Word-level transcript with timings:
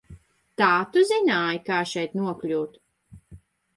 Tā 0.61 0.69
tu 0.95 1.03
zināji, 1.11 1.61
kā 1.69 1.81
šeit 1.93 2.17
nokļūt? 2.21 2.85